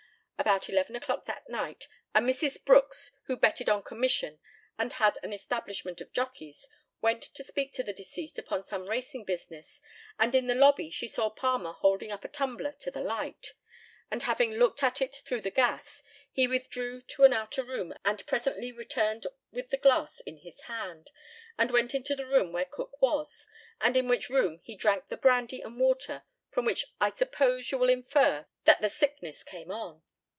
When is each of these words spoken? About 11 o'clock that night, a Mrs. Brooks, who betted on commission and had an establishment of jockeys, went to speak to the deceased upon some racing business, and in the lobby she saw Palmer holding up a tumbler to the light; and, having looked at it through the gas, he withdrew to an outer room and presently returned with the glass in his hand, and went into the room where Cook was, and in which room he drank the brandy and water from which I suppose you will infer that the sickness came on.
About 0.41 0.67
11 0.69 0.95
o'clock 0.95 1.27
that 1.27 1.47
night, 1.51 1.87
a 2.15 2.19
Mrs. 2.19 2.65
Brooks, 2.65 3.11
who 3.25 3.37
betted 3.37 3.69
on 3.69 3.83
commission 3.83 4.39
and 4.75 4.91
had 4.93 5.19
an 5.21 5.33
establishment 5.33 6.01
of 6.01 6.11
jockeys, 6.11 6.67
went 6.99 7.21
to 7.35 7.43
speak 7.43 7.71
to 7.73 7.83
the 7.83 7.93
deceased 7.93 8.39
upon 8.39 8.63
some 8.63 8.89
racing 8.89 9.23
business, 9.23 9.83
and 10.17 10.33
in 10.33 10.47
the 10.47 10.55
lobby 10.55 10.89
she 10.89 11.07
saw 11.07 11.29
Palmer 11.29 11.73
holding 11.73 12.09
up 12.11 12.23
a 12.23 12.27
tumbler 12.27 12.71
to 12.79 12.89
the 12.89 13.01
light; 13.03 13.53
and, 14.09 14.23
having 14.23 14.53
looked 14.53 14.81
at 14.81 14.99
it 14.99 15.21
through 15.25 15.41
the 15.41 15.51
gas, 15.51 16.01
he 16.31 16.47
withdrew 16.47 17.03
to 17.03 17.23
an 17.23 17.33
outer 17.33 17.63
room 17.63 17.93
and 18.03 18.25
presently 18.25 18.71
returned 18.71 19.27
with 19.51 19.69
the 19.69 19.77
glass 19.77 20.21
in 20.21 20.37
his 20.37 20.61
hand, 20.61 21.11
and 21.55 21.69
went 21.69 21.93
into 21.93 22.15
the 22.15 22.25
room 22.25 22.51
where 22.51 22.65
Cook 22.65 22.99
was, 22.99 23.47
and 23.79 23.95
in 23.95 24.07
which 24.09 24.27
room 24.27 24.59
he 24.63 24.75
drank 24.75 25.05
the 25.05 25.17
brandy 25.17 25.61
and 25.61 25.79
water 25.79 26.23
from 26.49 26.65
which 26.65 26.87
I 26.99 27.11
suppose 27.11 27.71
you 27.71 27.77
will 27.77 27.91
infer 27.91 28.47
that 28.65 28.81
the 28.81 28.89
sickness 28.89 29.43
came 29.43 29.69
on. 29.69 30.01